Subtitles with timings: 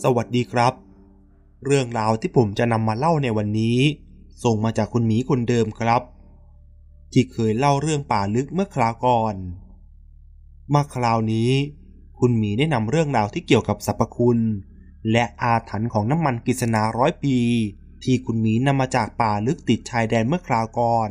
[0.00, 0.74] สวัสดีครับ
[1.64, 3.78] เรื่องราวที่ผมจะนำมาเล่าในวันนี้
[4.44, 6.02] ส่งมาจากคุณหมีคนเดิมครับ
[7.12, 9.34] ที่เคยเล่าเรื่องป่าลึกเมื่อคราวก่อน
[10.74, 11.50] มาคราวนี้
[12.18, 14.38] คุณหมีได้นำเรื่องราวที่เกี่ยวกับสรรพคุณ
[15.12, 17.38] และอาถรรพ์ของน้ำมันกฤษณาร้อยปี
[18.04, 21.10] ที่คุณหมีนำมาจากป่าลึกติดชายแดนเมื่อคราวก่อน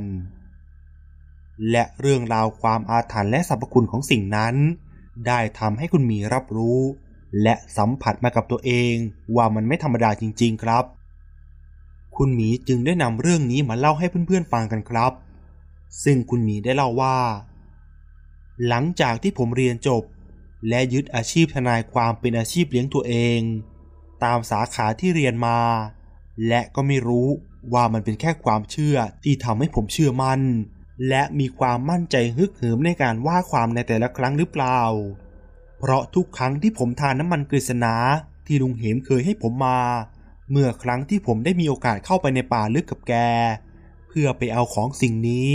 [1.71, 4.55] และเรื่องราวความอาถรรพ์และสรรพคุณของสิ่งนั้น
[5.27, 6.81] ได้ทำให้คุณหมีรับรู้
[7.41, 8.93] และสัมผัสมากับตัวเอง
[9.35, 10.85] ว่ามันไม่ธรรมดาจริง ๆ ครับ
[12.15, 15.11] คุณหมีจึงได้นำเรื่องนี้มาเล่าให้เพื่อนๆฟังกันครับ
[16.03, 17.17] ซึ่งคุณหมีได้เล่าว่า
[18.67, 20.03] หลังจากที่ผมเรียนจบ
[20.69, 23.39] และยึดอาชีพทนายความเป็นอาชีพเลี้ยงตัวเอง
[24.23, 25.59] ตามสาขาที่เรียนมา
[26.47, 27.27] และก็ไม่รู้
[27.73, 30.41] ว่ามันเป็นแค่ความเชื่อที่ทำให้ผมเชื่อมัน่น
[31.09, 34.79] และมีความมั่นใจฮึกเหิมในการว่าความในแต่ละครั้งหรือเปล่า
[35.83, 37.95] เพราะทุกครั้งที่ผมทานน้ำมันกฤษณา
[38.47, 39.79] ที่ลุงเหมเคยให้ผมมา
[40.51, 43.13] เมื่อครั้งที่ผมได้มีโอกาสเข้าไปในป่าลึกกับแก
[44.07, 45.51] เพื่อไปเอาของสิ่งนี้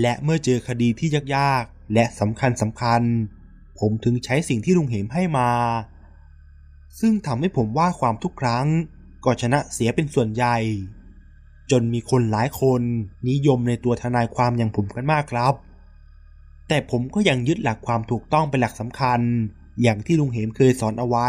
[0.00, 3.02] และเมื่อเจอคดีที่ยากๆ และสำคัญสำคัญ
[3.78, 5.50] ผมถึงใช้สิ่งที่ลุงเหมให้มา
[7.00, 8.66] ซึ่งทำให้ผมว่าความทุกครั้ง
[9.24, 10.56] ก็ชนะเสียเป็นส่วนใหญ่
[11.70, 12.82] จนมีคนหลายคน
[13.28, 15.54] นิยมในตัวทนายความอย่างผมกันมากครับ
[16.72, 19.20] แต่ผมก็ยังยึดหลักความถูกต้องเป็นหลักสำคัญ
[19.82, 21.28] อย่างที่ลุงเหมเคยสอนเอาไว้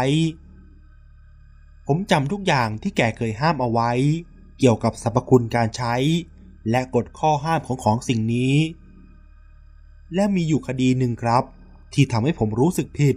[1.86, 3.90] ผมจำทุกอย่างที่แกเคยห้ามเอาไว้
[4.58, 5.94] เกี่ยวกับสรรพคุณการใช้
[6.70, 8.56] และกฎข้อห้ามของของสิ่งนี้
[10.14, 11.44] และมีอยู่คดีหนึ่งครับ
[11.92, 13.16] ที่ทำให้ผมรู้สึกผิด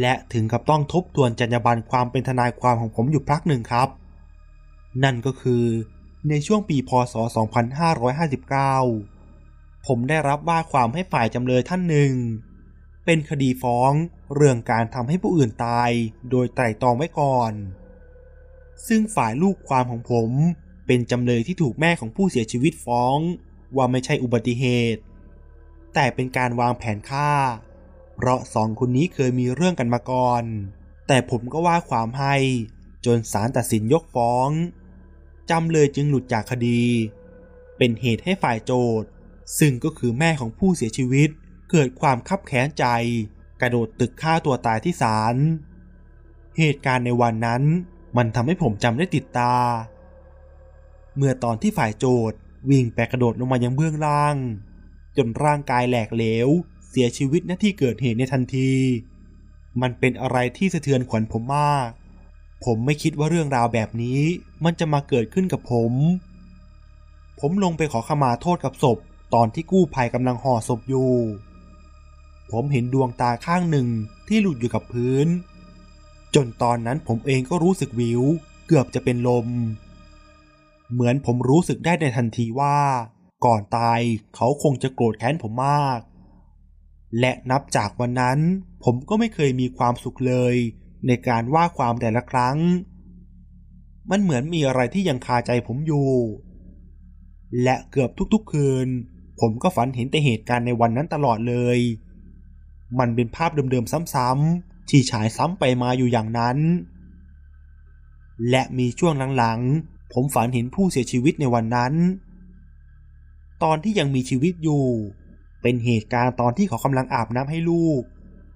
[0.00, 3.88] และถึงกับต้องทบทวนจรรยาบรรณความเป็นทนายความของผมอยู่พักหนึ่งครับ
[5.04, 5.64] นั่นก็คือ
[6.28, 7.14] ในช่วงปีพศ
[7.78, 9.19] 2559
[9.86, 12.12] ผมได้รับว่าความให้ฝ่ายจำเลยท่านหนึ่ง
[13.04, 13.92] เป็นคดีฟ้อง
[14.34, 15.90] เรื่องการทำให้ผู้อื่นตาย
[16.30, 17.52] โดยไตร่ตรองไว้ก่อน
[18.88, 20.30] ซึ่งฝ่ายลูกความของผม
[20.86, 23.18] เป็นจำเลยที่ถูกแม่ของผู้เสียชีวิตฟ้อง
[23.76, 24.64] ว่าไม่ใช่อุบัติเห
[24.94, 25.02] ตุ
[25.94, 27.32] แต่เป็นการวางแผนฆ่า
[28.16, 30.44] เพราะสองคนนี้เคยมีเรื่องกันมาก่อน
[31.06, 32.34] แต่ผมก็ว่าความให้
[33.04, 34.48] จนศาลตัดสินยกฟ้อง
[35.50, 36.82] จำเลยจึงหลุดจากคดี
[37.76, 39.08] เป็นเหตุให้ฝ่ายโจทย์
[39.58, 41.28] ซึ่งก็คือแม่ของผู้เสียชีวิต
[41.70, 42.86] เกิดความคับแค้นใจ
[43.60, 45.36] กระโดดตึกฆ่าตัวตายที่ศาล
[46.58, 47.62] เหตุการณ์ในวันนั้น
[48.16, 49.54] มันทำให้ผมจำได้ติดตา
[51.16, 52.38] เมื่อตอนที่ฝ่ายโจทย์
[52.70, 54.36] วิ่งไปกระโดดลงมายังเบื้องล่าง
[55.16, 56.48] จนร่างกายแหลกเหลว
[56.90, 58.72] เสียชีวิตณที่เกิดเหตุในทันที
[59.82, 61.88] มันเป็นอะไรที่สะเทือนขวัญผมมาก
[62.64, 64.20] ผมไม่คิดว่าเรื่องราวแบบนี้
[64.64, 65.92] มันจะมาเกิดขึ้นกับผม
[67.40, 68.98] ผมลงไปขอขมาโทษกับศพ
[69.34, 71.12] ตอนที่กู้ภัยกำลังห่อศพอยู่
[72.50, 73.88] ผมเห็นดวงตาข้างหนึ่ง
[74.28, 75.26] ที่หลุดอยู่กับพื้น
[76.34, 78.22] จนตอนนั้นผมเองก็รู้สึกวิว
[78.66, 79.48] เกือบจะเป็นลม
[80.92, 82.78] เหมือนผมรู้สึกได้ในทันทีว่า
[83.44, 84.00] ก่อนตาย
[84.34, 86.00] เขาคงจะโกรธแค้นผมมาก
[87.18, 88.38] และนับจากวันนั้น
[88.84, 90.54] ผมก็ไม่เคยมีความสุขเลย
[91.06, 92.58] ในการว่าความแต่ละครั้ง
[94.10, 96.10] มันเหมือนมีอะไรที่ยังคาใจผมอยู่
[97.62, 98.88] และเกือบทุกๆคืน
[99.40, 101.78] ผมก็ฝันเห็นแต่เหตุการณ์ในวันนั้นตลอดเลย
[102.98, 106.58] มันเป็นภาพเดิมๆซ้ำๆที่ฉายซ้ำไปมาอยู่อย่างนั้น
[108.50, 111.94] และมีช่วงหลังๆ ผมฝันเห็นผู้เสียชีวิตในวันนั้น
[113.62, 114.84] ตอนที่ยังมีชีวิตอยู่
[115.62, 118.02] เป็นเหตุการณ์ตอนที่เขากำลังอาบน้ำให้ลูก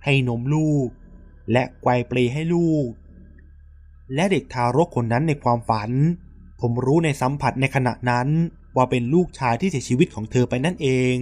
[0.05, 0.89] ให้นมลูก
[1.53, 2.87] และไกวเปลให้ลูก
[4.15, 5.91] และเด็กทารกคนนั้นในความฝัน
[6.61, 8.29] ผมรู้ในสัมผัสในขณะนั้น
[8.77, 11.17] ว่าเป็นลูกชายที่เสียชีวิตของเธอไปนั่นเอง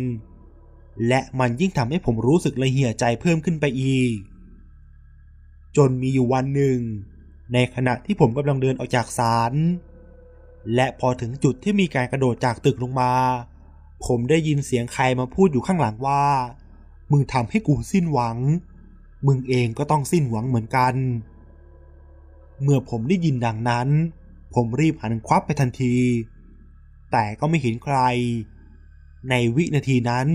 [1.09, 4.17] และมันยิ่งทำให้ผมรู้สึกละเหี่ยใจเพิ่มขึ้นไปอีก
[5.77, 6.79] จนมีอยู่วันหนึ่ง
[7.53, 9.53] ในขณะที่ผมกำลังเดินออกจากศาล
[10.75, 13.12] และพอถึงจุดที่มีการกระโดดจากตึกลงมา
[14.07, 16.25] ผมได้ยินเสียงใครมาพูดอยู่ข้างหลังว่า
[17.11, 18.39] มึงทำให้กูสิ้นหวัง
[19.26, 20.94] มึงเองก็ต้องสิ้นหวังเหมือนกัน
[22.62, 23.88] เมื่อผมได้ยินดังนั้น
[24.55, 25.97] ผมรีบหันควับไปทันที
[27.12, 27.99] แต่ก็ไม่เห็นใคร
[29.31, 30.29] ในวินาทีนั้น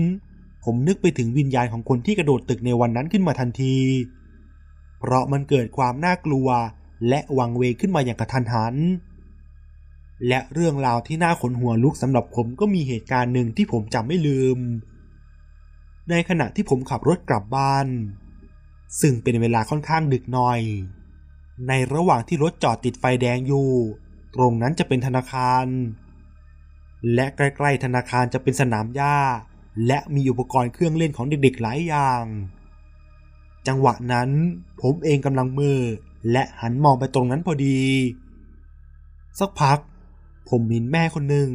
[0.64, 3.76] ผมนึกไปถึงวิญญาณของคนที่กระโดดตึกในวันนั้นขึ้นมาทันที
[4.98, 6.48] เพราะมันเกิดความน่ากลัว
[7.08, 8.74] และวังเวงขึ้นมาอย่างกระทันหัน
[10.28, 14.58] และเรื่องราวที่น่าขนหัวลุกสำหรับผมก็มีเหตุการณ์หนึ่งที่ผมจำไม่ลืม
[16.10, 17.86] ในขณะที่ผมขับรถกลับบ้าน
[19.00, 20.60] ซึ่งเป็นเวลาค่อนข้างดึกหน่อย
[21.68, 23.68] ในระหว่างที่รถจอดติดไฟแดงอยู่
[24.34, 25.64] ตรงนั้นจะเป็นธนาคาร
[27.14, 29.18] และใกล้ๆธนาคารจะเป็นสนามหญ้า
[29.86, 32.24] และมีอุปกรณ์เครื่องเล่นของเด็กๆหลายอย่าง
[33.66, 34.30] จังหวะนั้น
[34.80, 35.78] ผมเองกำลังมือ
[36.32, 37.80] และหันมองไปตรงนั้นพอดี
[39.38, 39.78] สักพัก
[40.48, 41.50] ผมเห็นแม่คนหนึ่ง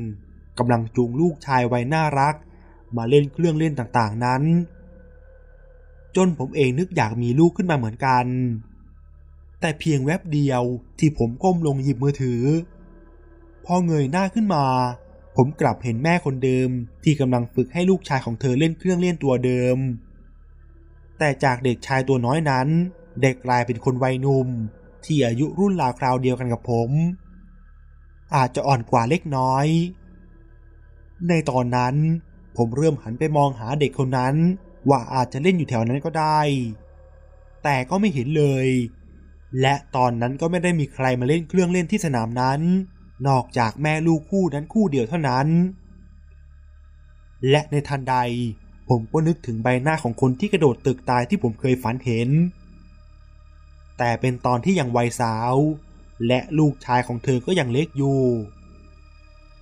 [0.58, 2.36] กำลังจูงลูกชายวัยน่ารัก
[2.98, 4.44] มาเล่นเครื่องเล่นต่างๆนั้น
[6.16, 8.26] จนผมเองนึกอยากมีลูกขึ้นมาเหมือนกัน
[9.60, 10.64] แต่เพียงแวบเดียว
[11.00, 12.42] ที่ผมก้มลงหยิบมือถือ
[13.66, 14.66] พอเงยหน้าขึ้นมา
[15.36, 16.70] ผมกลับเห็นแม่คนเดิม
[17.04, 19.78] ที่กำลังฝึกให้ลูกชายของเธอเล่นเครื่องเล่นตัวเดิม
[21.20, 22.68] แต่จากเด็กชายตัวน้อยนั้น
[23.22, 24.48] เด็กกลายเป็นคนวัยหนุ่ม
[25.06, 26.90] ที่อายุรุ่นราวคราวเดียวกันกับผม
[28.36, 29.68] อาจจะอ่อนกว่าเล็กน้อย
[31.30, 31.96] ในตอนนั้น
[32.58, 34.36] ผมเริ่มหันไปมองหาเด็กคนนั้น
[34.90, 36.40] ว่าอาจจะเล่นอยู่แถวนั้นก็ได้
[37.64, 38.68] แต่ก็ไม่เห็นเลย
[39.62, 42.62] และตอนนั้นก็ไม่ได้มีใครมาเล่นเครื่องเล่นที่สนามนั้น
[43.28, 45.48] นอกจากแม่ลูกคู่นั้นคู่เดียวเท่านั้น
[47.50, 48.16] และในทันใด
[48.90, 52.30] ผมก็นึกถึงใบหน้าของคนที่กระโดดตึกตายที่ผมเคยฝันเห็น
[53.98, 55.56] แต่เป็นตอนที่ยังวัยสาว
[56.28, 58.22] และลูกชายของเธอก็ยังเล็กอยู่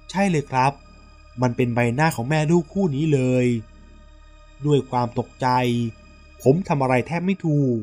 [0.10, 0.74] ใช่เลยครับ
[1.42, 3.46] มันเป็นใบหน้าของแม่ลูกคู่นี้เลย
[4.66, 5.48] ด้วยความตกใจ
[6.42, 7.80] ผมทำอะไรแทบไม่ถูก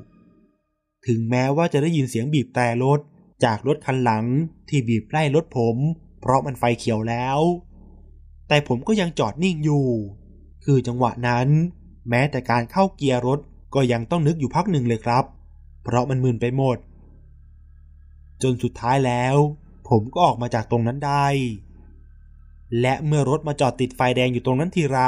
[1.06, 3.00] ถึงแม้ว่าจะได้ยินเสียงบีบแต่รถ
[3.44, 4.24] จากรถคันหลัง
[4.68, 5.76] ที่บีบไล่รถผม
[6.20, 7.38] เพราะมันไฟเขียวแล้ว
[8.48, 9.88] แต่ผมก็ยังจอดนิ่งอยู่
[10.64, 11.48] คือจังหวะนั้น
[12.08, 13.40] แม้แต่การเข้าเกียร์รถ
[13.74, 15.24] ก็ยังต้องนึกอยู่พักหนึ่งเลยครับ
[15.84, 16.78] เพราะมันมึนไปหมด
[18.42, 19.36] จนสุดท้ายแล้ว
[19.88, 21.26] ผมก็ออกมาจากตรงนั้นได้
[22.80, 25.00] และเมื่อรถมาจอดติดไฟแดงอยู่ตรงนั้นทีไร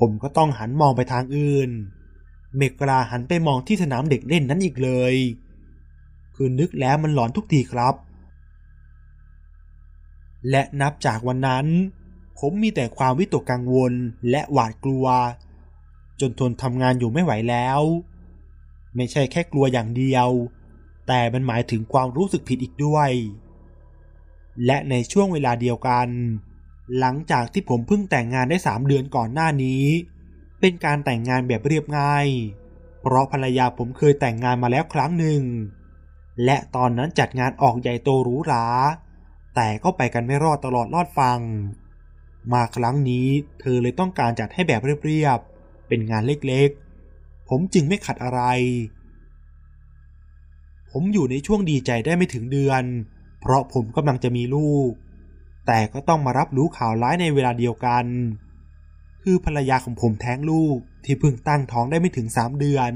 [0.00, 1.70] ผมก็ต้องหันมองไปทางอื่น
[2.56, 5.14] เมกราหันไปมองที่สนามเด็กเล่นนั้นอีกเลย
[6.36, 7.94] คือนึกแล้วมันหลอนทุกทีครับ
[10.50, 11.66] และนับจากวันนั้น
[12.38, 13.92] ผมมีแต่ความวิตกกังวล
[14.30, 15.06] และหวาดกลัว
[16.20, 17.80] จนทนทำงานอยู่ไม่ไหวแล้ว
[18.96, 20.28] ไม่ใช่แค่กลัวอย่างเดียว
[21.08, 23.10] แต่มันหมายถึงความรู้สึกผิดอีกด้วย
[24.66, 26.08] และในช่วงเวลาเดียวกัน
[26.98, 29.84] หลังจากที่ผมเพิ่งแต่งงานได้สามเดือนก่อนหน้านี้
[30.60, 32.26] เป็นการแต่งงานแบบเรียบง่าย
[33.00, 35.42] เพราะภรรยาผมเคยแต่งงานมาแล้วครั้งหนึ่ง
[36.44, 38.64] และตอนนั้นจัดงานออกใหญ่โตหรูหรา
[39.54, 41.40] แต่ก็ไปกันไม่รอดตลอดรอดฟัง
[42.52, 43.26] มาครั้งนี้
[43.60, 48.40] เธอเลยต้องการจัดให้แบบเรียบๆ เป็นงานเล็กๆ ผมจึงไม่ขัดอะไร
[50.90, 52.84] ผมอยู่ในช่วงดีใจได้ไม่ถึงเดือน
[53.40, 54.90] เพราะผมกำลังจะมีลูก
[55.66, 58.04] แต่ก็ต้องมารับรู้ข่าวร้ายในเวลาเดียวกัน
[59.22, 62.92] คือภรรยาของผมแท้งลูกที่เพิ่งตั้งท้องได้ไม่ถึงสามเดือน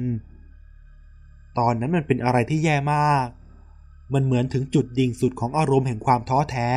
[1.59, 3.27] ตอนนั้นมันเป็นอะไรที่แย่มาก
[4.15, 6.71] มันเหมือนถึงจุดดิ่งสุดของอารมณ์แห่งความท้อแท้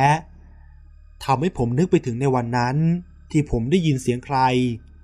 [1.24, 2.76] ทำให้ผมนึกไปถึงในวันนั้น
[3.30, 4.38] ที่ผมได้ยินเสียงใคร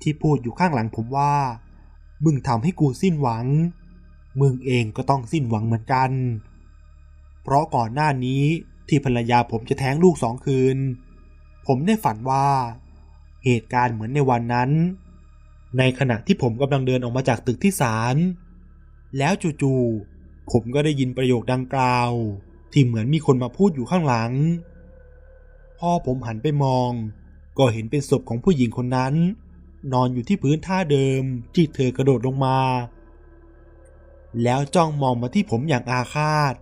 [0.03, 1.35] ที่พูดอยู่ข้างหลังผมว่า
[2.25, 3.47] มึงทำให้กูสิ้นหวัง
[4.41, 6.11] มึงเองก็ต้องสิ้นหวังเหมือนกัน
[7.43, 8.43] เพราะก่อนหน้านี้
[8.89, 10.79] ที่ภรรยาผมจะแท้งลูกสองคืน
[11.67, 12.47] ผมได้ฝันว่า
[13.45, 14.71] เหตุการณ์เหมือนในวันนั้น
[15.79, 18.17] ในขณะที่ผมกำลังเดินออกมาจากตึกที่ศาล
[19.16, 19.32] แล้ว
[19.62, 22.10] จู่ๆผมก็ได้ยินประโยคดังกล่าว
[22.72, 24.32] ที่เหมือนมีคนมาพูดอยู่ข้างหลัง
[25.78, 26.90] พอผมหันไปมอง
[27.58, 29.14] ก็เห็นเป็นศพของผู้หญิงคนนั้น
[29.93, 31.22] นอนอยู่ที่พื้นท่าเดิม
[31.55, 32.58] ที่เธอกระโดดลงมา
[34.43, 36.55] แล้วจ้องมองมาที่ผมอย่างอาฆาต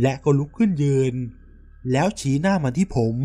[0.00, 1.14] และก็ลุกขึ้นยืน
[1.92, 3.16] แล้วชี้หน้ามาที่ผม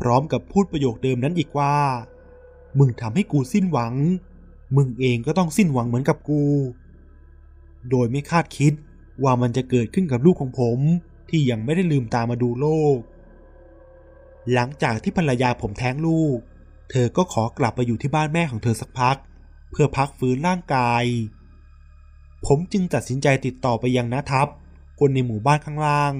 [0.00, 1.76] พร้อมกับพูดประโยคเดิมนั้นอีกว่า
[2.78, 3.94] มึงทำให้กูสิ้นหวัง
[4.76, 6.42] มึงเองก็ต้องสิ้นหวังเหมือนกับกู
[7.90, 8.72] โดยไม่คาดคิด
[9.22, 10.78] ว่ามันจะเกิดขึ้นกับลูกของผม
[11.30, 12.98] ที่ยังไม่ได้ลืมตามาดูโลก
[14.52, 16.38] หลังจากที่ภรรยาผมแท้งลูก
[16.90, 19.16] เธอก็ขอกลับไปอยู่ที่บ้านแม่ของเธอสักพัก
[19.70, 21.04] เพื่อพักฟื้นร่างกาย
[22.46, 24.48] ผมจึงตัดสินใจติดต่อไปยังนาทัพ
[25.00, 26.14] คนในหมู่บ้านข้างล่าง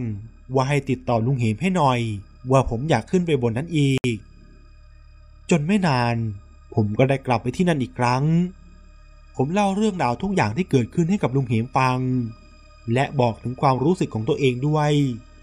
[0.55, 2.01] ว่าให้ติดต่อลุงเหมให้หน่อย
[2.51, 4.17] ว่าผมอยากขึ้นไปบนนั้นอีก
[5.51, 6.17] จนไม่นาน
[6.75, 8.25] ผมก็ได้กลับไปที่นั่นอีกครั้ง
[9.37, 11.99] ผมเล่าเรื่องราวทุกอย่างที่เกิดขึ้นให้กับลุงเหมฟัง
[12.95, 14.93] และบอกถึงความรู้สึกของตัวเองด้วย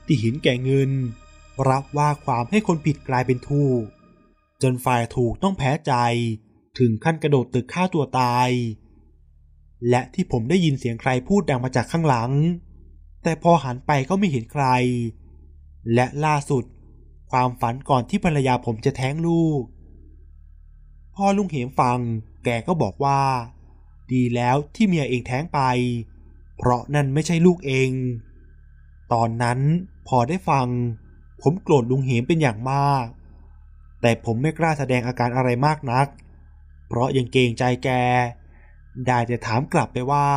[0.06, 0.92] ที่เห็นแก่เงิน
[1.70, 3.84] รับว่าความให้คนผิดกลายเป็นถูก
[4.62, 5.94] จนฝ่ายถูกต้องแพ้ใจ
[6.80, 8.50] ถึงขั้นกระโดดตึกฆ่าตัวตาย
[9.90, 12.32] และที่ผมได้ยินเสียงใครพูดดังมาจากข้างหลัง
[13.24, 14.66] แต่พอหันไปก็ไม่เห็นใคร
[15.94, 16.64] และล่าสุด
[17.32, 19.62] ความฝันก่อนที่ภรรยาผมจะแท้งลูก
[21.16, 22.00] พอลุงเหมฟัง
[22.46, 23.22] แกก็บอกว่า
[24.14, 25.60] ดีแล้วที่เมียเองแท้งไป
[26.58, 27.90] เพราะนั่นไม่ใช่ลูกเอง
[29.14, 29.60] ตอนนั้น
[30.08, 30.68] พอได้ฟัง
[31.42, 33.06] ผมโกรธลุงเหมเป็นอย่างมาก
[34.02, 36.08] แต่ผมไม่กล้าแสดงอาการอะไรมากนัก
[36.88, 37.90] เพราะยังเกรงใจแก
[39.08, 40.28] ได้แต่ถามกลับไปว่า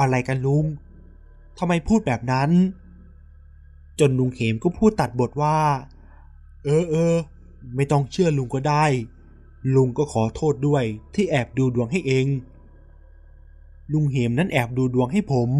[0.00, 0.64] อะไรกันลุง
[1.58, 2.50] ทำไมพูดแบบนั้น
[4.00, 5.58] จนลุงเหมก็พูดตัดบทว่า
[6.64, 7.14] เออเออ
[7.76, 8.84] ไม่ต้องเชื่อลุงก็ได้
[9.74, 12.26] ลุงก็ขอโทษด้วยที่แอบดูดวงให้เอง
[13.92, 15.50] ลุงเหมนั้นแอบดูดวงให้ผม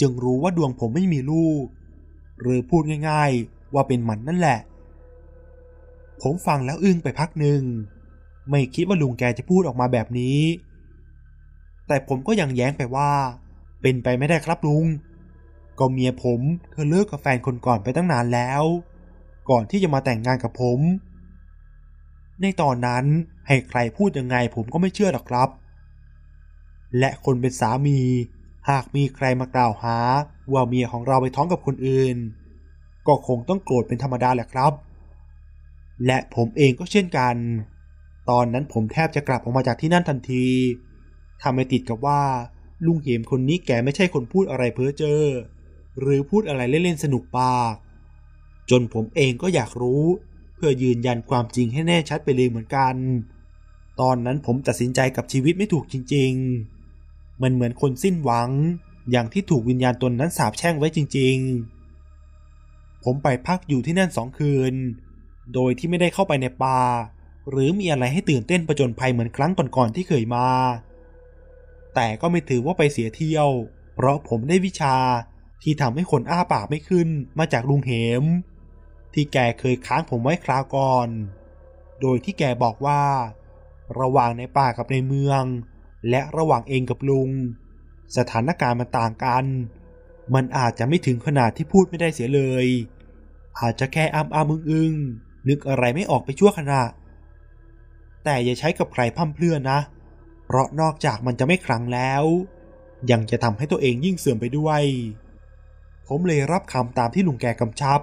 [0.00, 1.64] จึงรู้ว่าดวงผมไม่มีลูก
[2.40, 4.58] หรือพูดง่ายๆ ว่าเป็นหมันนั่นแหละ
[6.22, 7.62] ผมฟังแล้วอึ้งไปพักหนึ่ง
[8.50, 10.40] ไม่คิดว่าลุงแกจะพูดออกมาแบบนี้
[11.86, 13.10] แต่ผมก็ยังแย้งไปว่า
[13.82, 14.86] เป็นไปไม่ได้ครับลุง
[15.78, 16.40] ก็เมียผม
[16.70, 18.62] เธอเลิกกับแฟนคนก่อนไปตั้งนานแล้ว
[19.50, 20.80] ก่อนที่จะมาแต่งงานกับผม
[22.40, 23.04] ในตอนนั้น
[23.46, 25.48] ให้ใครพูดยังไงผมก็ไม่เชื่อหรอกครับ
[26.98, 28.00] และคนเป็นสามี
[28.70, 29.98] หากมีใครมากล่าวหา
[30.52, 32.16] ว่าเมียของเราไปท้องกับคนอื่น
[33.06, 34.72] ก็คงต้องโกรธเป็นธรรมดาแหละครับ
[36.06, 37.36] และผมเองก็เช่นกัน
[38.30, 40.46] ตอนนั้นผมแทบจะกลับออกมาจากที่นั่นทันที
[41.42, 42.22] ทำให้ติดกับว่า
[42.86, 45.22] ลุงเหมคนนี้แกไม่ใช่คนพูดอะไรเพ้อเจ้อ
[46.00, 47.74] หรือพูดอะไรเล่นๆสนุกปาก
[48.70, 50.04] จนผมเองก็อยากรู้
[50.54, 52.94] เพื่อยืนยันความจริงให้แน่ชัดไปเลยเหมือนกัน
[54.00, 56.32] ตอนนั้นผมตัดสินใจกับชีวิตไม่ถูกจริง
[56.64, 56.73] ๆ
[57.42, 58.50] มันเหมือนคนสิ้นหวัง
[59.10, 61.36] อย่างที่ถูกวิญญาณตนนั้นสาบแช่งไว้จริง
[62.20, 64.74] ๆ ผมไปพักอยู่ที่นั่นสองคืน
[65.54, 66.80] โดยที่ไม่ได้เข้าไปในป่า
[67.50, 70.48] หรือมีอะไรให้ตื่นเต้นประจนภัยเหมือนครั้งก่อนๆที่เคยมา
[71.94, 73.48] แต่ก็ไม่ถือว่าไปเสียเที่ยว
[73.94, 74.96] เพราะผมได้วิชา
[75.62, 77.90] ที่ทำให้คนอ้าปากไม่ขึ้นมาจากลุงเห
[78.22, 78.24] ม
[79.14, 81.08] ที่แกเคยค้างผมไว้คราวก่อน
[82.00, 83.02] โดยที่แกบอกว่า
[84.00, 85.42] ระหว่างในป่ากับในเมือง
[86.10, 87.30] และระหว่างเองกับลุง
[88.16, 89.44] สถานการณ์มันต่างกัน
[90.34, 92.66] มันอาจจะไม่ถึงขนาดที่พูดไม่ได้เสียเลย
[93.60, 94.92] อาจจะแค่อ้ำอ้ามึงอึง
[95.48, 96.82] นึกอะไรไม่ออกไปชั่วขณะ
[98.24, 99.80] แต่อย่าใช้กับใครพั่มเพลื่อนนะ
[100.46, 102.24] เพราะนอกจากมันจะไม่ครั้งแล้ว
[103.10, 104.82] ยังจะทำให้ตัวเองยิ่งเสื่อมไปด้วย
[106.06, 108.00] ผมเลยรับคำตามที่ลุงแกกำชับ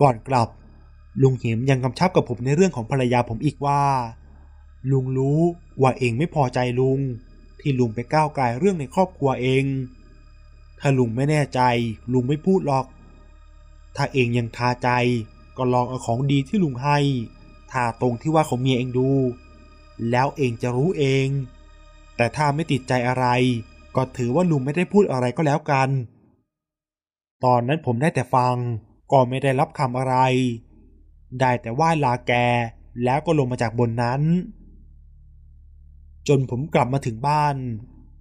[0.00, 0.48] ก่อนกลับ
[1.22, 3.82] ลุงเหมยังกำชับกับผมในเรื่องของภรรยาผมอีกว่า
[4.90, 5.40] ลุงรู้
[5.82, 7.00] ว่าเองไม่พอใจลุง
[7.60, 9.64] ที่ลุงไปก้าวไกลเรื่องในครอบครัวเอง
[10.80, 11.60] ถ้าลุงไม่แน่ใจ
[12.12, 12.86] ลุงไม่พูดหรอก
[13.96, 14.90] ถ้าเองยังคาใจ
[15.56, 16.98] ก็ลองเอาของดีที่ลุงให้
[17.72, 19.10] ทาตรงที่ว่าของเมียเองดู
[20.10, 21.26] แล้วเองจะรู้เอง
[22.16, 23.26] แต่ถ้าไม่ติดใจอะไร
[23.96, 25.88] ก็ถือว่าลุงไม่ได้พูดอะไรก็แล้วกัน
[27.44, 28.56] ตอนนั้นผมได้แต่ฟัง
[29.12, 30.16] ก็ไม่ได้รับคำอะไร
[31.40, 32.32] ได้แต่ว่าลาแก
[33.04, 34.22] แล้วก็ลงมาจากบนนั้น
[36.28, 37.56] จนผมกลับมาถึงบ้าน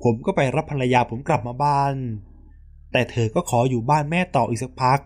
[0.03, 1.93] ผมก็ไปรับภรรยาผมกลับมาบ้าน
[2.91, 4.99] แต่เธอก็ขออยู่บ้านแม่ต่ออีกสักพัก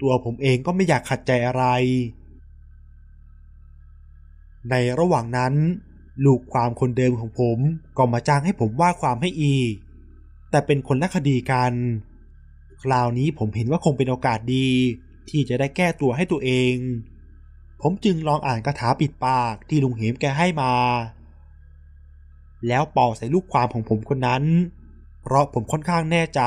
[0.00, 1.64] ตัวผมเองก็ไม่อยากขัดใจอะไร
[4.70, 5.54] ในระหว่างนั้น
[6.24, 7.58] ลูกความคนเดิมของผม
[7.96, 9.72] ก็มาจ้างให้ผมว่าความให้อีก
[10.50, 11.72] แต่เป็นคนละคดีกัน
[12.82, 14.68] คราวนี้ผมเห็นว่าคงเป็นโอกาสดี
[15.28, 16.74] ที่จะได้แก้ตัวให้ตัวเอง
[17.82, 20.72] ผมจึงลองอ่านคาถาปิดปากที่ลุงเหมแกให้มา
[22.66, 24.44] แล้วเป่าใส่ลูกความของผมคนนั้น
[25.22, 26.42] เพราะผมค่อนข้างแน่ใจ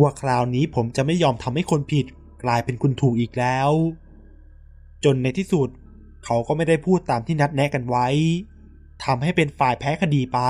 [0.00, 2.06] ว่าคราวนี้ผมจะไม่ยอมทำให้คนผิด
[2.44, 3.70] กลายเป็นคุณถูกอีกแล้ว
[5.04, 5.68] จนในที่สุด
[6.24, 8.06] เขาก็ไม่ได้พูดตามที่นัดแนะกันไว้
[9.04, 10.40] ทำให้เป็นฝ่ายแพ้คดีไป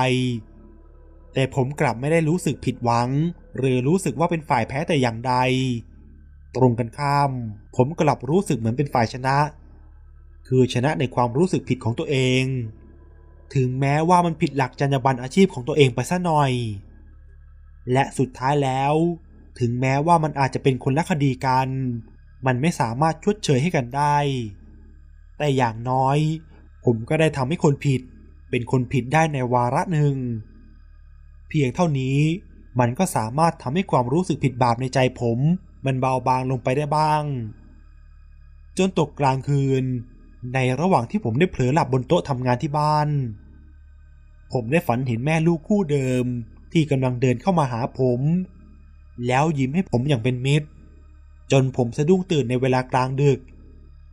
[1.33, 3.09] แต่ผมกลับไม่ได้รู้สึกผิดหวัง
[3.57, 5.33] หรือรู้สึกว่าเป็นฝ่ายแพ้แต่อย่างใด
[6.55, 7.31] ตรงกันข้าม
[7.75, 9.37] ผมกลับรู้สึกเหมือนเป็นฝ่ายชนะ
[10.47, 12.43] คือชนะในความรู้สึกผิดของตัวเอง
[13.55, 16.51] ถึงแม้ว่ามันผิดหลักจรรยาบรรณอาชีพของตัวเองไปซะหน่อย
[17.91, 18.93] และสุดท้ายแล้ว
[19.59, 21.67] ถึงแม้ว่ามันอาจจะเป็นคนละคดีกัน
[22.45, 24.17] มันไม่สามารถชดเชยให้กันได้
[25.37, 26.17] แต่อย่างน้อย
[26.85, 28.01] ผมก็ได้ทำให้คนผิด
[28.49, 30.15] เป็นคนผิดได้ในวาระหนึ่ง
[31.49, 32.17] เพียงเท่านี้
[32.79, 35.39] มันก็สามารถทำให้ความรู้สึกผิดบาปในใจผม
[35.85, 37.23] มันเบาบางลงไปได้บ้าง
[38.77, 39.85] จนตกกลางคืน
[40.53, 43.09] ในระหว่างที่ผมได้เผลอหลับบนโต๊ะทำงานที่บ้าน
[44.53, 46.25] ผมได้ฝันเห็นแม่ลูกคู่เดิม
[46.71, 48.19] ที่กำลังเดินเข้ามาหาผม
[49.27, 50.67] แล้วยิ้มให้ผมอย่างเป็นมิตร
[51.51, 53.39] จนผมสะดุ้งตื่นในเวลากลางดึก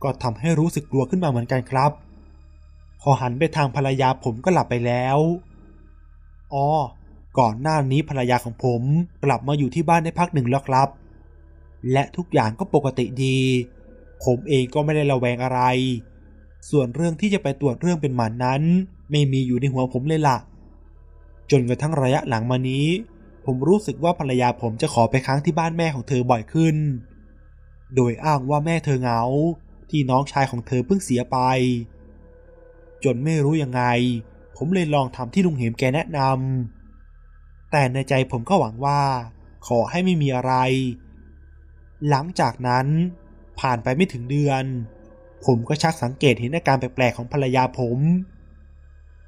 [0.03, 1.91] ก็ทำให้รู้สึกกลัวขึ้นมาเหมือนกันครับ
[3.01, 5.17] พอหันไปทางภรรยาผมก็หลับไปแล้ว
[6.53, 6.67] อ๋อ
[7.39, 8.81] ก่อนหน้านี้ภรรยาของผม
[9.23, 10.89] กลับมาอยู่ที่บ้านได้พักหนึ่งแล้วครับ
[11.91, 13.37] และทุกอย่างก็ปกติดี
[14.23, 15.61] ผมเองก็ไม่ได้ระแวงอะไร
[16.69, 18.61] ส่วนเรื่องที่จะไปตรวจเรื่องเป็นหมันนั้น
[19.11, 20.37] ไม่มีอยู่ในหัวผมเลยละ่ะ
[21.51, 22.87] จนกระทั่งระยะหลังมานี้
[23.45, 26.75] ผมรู้สึกว่าภรรยาผมจะขอไปค้างที่บ้านแม่ของเธอบ่อยขึ้น
[27.95, 29.21] โดยอ้างว่าแม่เธอเหงา
[29.89, 31.37] ที่น้องชายของเธอเพิ่งเสียไป
[33.03, 33.83] จนไม่รู้ยังไง
[34.55, 39.01] ผมเลยลองทำที่ลุงเหมแกแนะนำแต่ในใจผมก็หวังว่า
[39.67, 40.53] ขอให้ไม่มีอะไร
[42.09, 42.87] หลังจากนั้น
[43.59, 44.63] ผ่านไปไม่ถึงเดือน
[45.45, 47.99] ผมก็ชักสังเกตเห็นอาการแปลกๆของภรรยาผม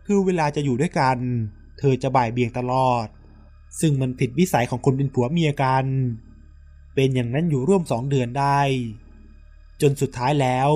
[0.06, 1.18] คือเวลาจะอยู่ด้วยกัน
[1.80, 3.08] เธอจะบ่ายเบี่ยงตลอด
[3.80, 5.86] ซึ่งมันผิดวิสัยของคนเป็นผัวเมียกัน
[6.96, 8.60] เป็นอย่างนั้นอยู่ร่วมสองเดือนได้
[9.82, 10.70] จนสุดท้ายแล้ว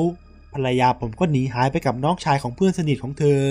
[0.54, 3.42] ภรรยาผมก็หนีหายไปกับน้องชายของเพื่อนสนิทของเธอ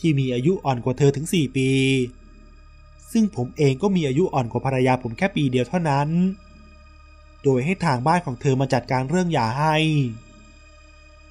[0.00, 1.70] ที่มีอายุอ่อนกว่าเธอถึง 4 ปี
[3.12, 6.08] ซึ่งผมเองก็มีอายุอ่อนกว่าภรรยาผมแค่ปีเดียวเท่านั้น
[7.44, 9.76] โดยให้ทางบ้านของเธอมาจัดการเรื่องหย่าให้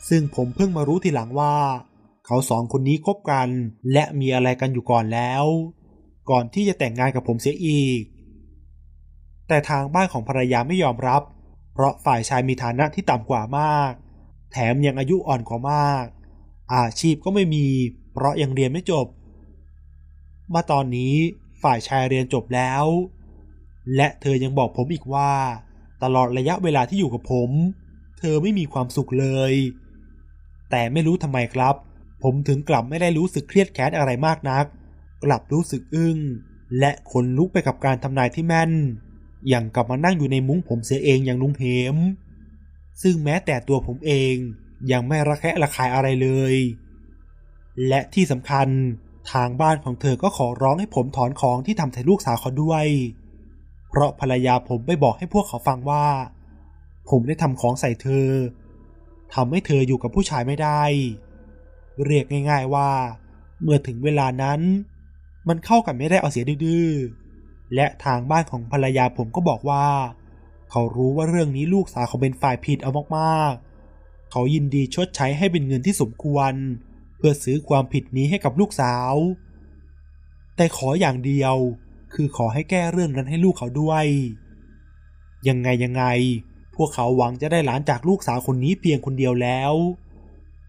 [0.10, 1.56] ซึ่งผมเพิ่งมารู้ทีหลังว่า
[2.26, 3.48] เขาสองคนนี้คบกัน
[3.92, 5.44] และมีอะไรกันอยู่ก่อนแล้ว
[6.30, 8.02] ก่อนที่จะแต่งงานกับผมเสียอีก
[9.48, 11.22] แต่ทางบ้านของภรรยาไม่ยอมรับ
[11.74, 13.92] เพราะฝ่ายชายมีฐานะที่ต่ำกว่ามาก
[14.52, 16.06] แถมยังอายุอ่อนกว่ามาก
[16.74, 17.68] อาชีพก็ไม่มี
[18.14, 19.08] เพราะยังเรียนไม่จบ
[20.54, 21.16] มาตอนนี้
[21.64, 22.86] ฝ่ายชายเรียนจบแล้ว
[23.96, 25.32] และเธอยังบอกผมอีกว่า
[26.04, 27.50] ตลอดระยะเวลาที่อยู่กับผม
[28.20, 29.54] เธอไม่มีความสุขเลย
[30.72, 31.76] แต่ไม่รู้ทำไมครับ
[32.24, 34.66] ผมถึงกลับไม่ได้รู้สึกเครียดแค้นอะไรมากนัก
[35.24, 36.18] กลับรู้สึกอึ้ง
[36.80, 38.72] และขนลุกไปกับการทำนายที่แม่น
[39.50, 41.64] อย่างกลับมานั่งอยู่ในมุ้งผมเสียเองอย่างลุงเห
[41.94, 41.96] ม
[43.02, 44.36] ซึ่งแม้แต่ตัวผมเอง
[44.92, 46.56] ยังไม่ระแคะระคายอะไรเลย
[47.88, 48.68] และที่สำคัญ
[49.32, 52.86] ทางบ้านของเธอก็ขอร้องให้ผมถอนของที่ทำใส่ลูกสาวเขาด้วย
[53.90, 56.06] เพราะภรรยาผมไปบอกให้พวกเขาฟังว่า
[57.10, 58.28] ผมได้ทำของใส่เธอ
[59.34, 60.84] ทำให้เธออยู่กับผู้ชายไม่ได้
[62.06, 62.92] เรียกง่ายๆว่า
[63.62, 64.60] เมื่อถึงเวลานั้น
[65.48, 66.90] มันเข้ากันไม่ได้เอาเสียดื้อ
[67.76, 69.86] และทางบ้านของภรรยาผมก็บอกว่า
[70.72, 76.54] เขารู้ว่าเรื่องนี้ลูกสาวเขาเป็นฝ่ายผิดเอามากๆ เขายินดีชดใช้ให้เป็นเงินที่สมควร
[77.18, 79.14] เพื่อซื้อความผิดนี้ให้กับลูกสาว
[80.56, 81.56] แต่ขออย่างเดียว
[82.14, 84.06] คือขอให้แก้เรื่องนั้นให้ลูกเขาด้วย
[85.48, 86.04] ยังไงยังไง
[86.76, 89.74] พวกเขาหวังจะได้หลานจากลูกสาวคนนี้เพียงคนเดียวแล้ว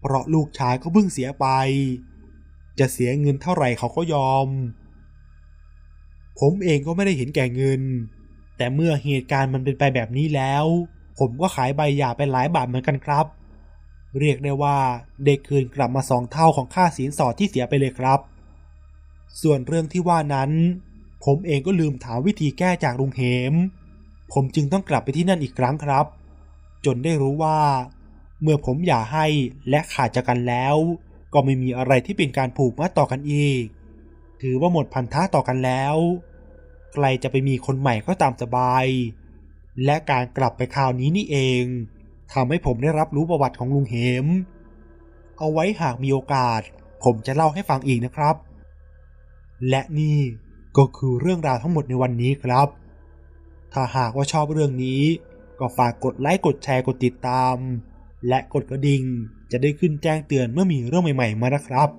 [0.01, 1.45] เพราะลูกชายก็เพิ่งเสียไป
[2.79, 4.47] จะเสียเงินเท่าไหร่เขาก็ยอม
[6.39, 7.81] ผมเองก็ไม่ได้เห็นแก่เงิน
[8.57, 10.65] แต่เมื่อเหตุการณ์มันเป็นไปแบบนี้แล้ว
[11.19, 13.25] ผมก็ขายใบหย่าไปหลายบาทเหมือนกันครับ
[14.19, 14.77] เรียกได้ว่า
[15.25, 18.19] เด็กคืนกลับมาสองเท่าของค่าสินสอดที่เสียไปเลยครับ
[19.41, 20.51] ส่วนเรื่องที่ว่านั้น
[21.25, 23.53] ผมเองก็ลืมถามวิธีแก้จากลุงเหม
[24.33, 26.05] ผมจึงต้องกลับไปที่นั่นอีกครั้งครับ
[26.85, 27.59] จนได้รู้ว่า
[28.41, 29.25] เมื่อผมหย่าให้
[29.69, 30.75] และขาดจากกันแล้ว
[31.33, 33.63] ก็ไม่มีอะไรที่เป็นการผูกมัดต่อกันอีก
[34.41, 35.95] ถือว่าหมดพันธะต่อกันแล้ว
[36.93, 38.85] ใครจะไปมีคนใหม่ก็ตามสบาย
[39.85, 41.63] และการกลับไปคราวนี้นี่เอง
[42.33, 44.25] ทำให้ผมได้รับรู้ประวัติของลุงเหม
[45.37, 46.61] เอาไว้หากมีโอกาส
[47.03, 48.35] ผมจะเล่าให้ฟังอีกนะครับ
[49.69, 50.19] และนี่
[50.77, 52.67] ก็คือเรื่องราวทั้งหมดในวันนี้ครับ
[53.73, 55.03] ถ้าหากว่าชอบเรื่องนี้
[55.59, 57.55] ก็ฝากกดไลค์กดแชร์กดติดตาม
[58.27, 59.03] และกดกระดิ่ง
[59.51, 61.89] จะได้ขึ้นแจ้งเตือนเมื่อมีเรื่องใหม่ๆมานะครับ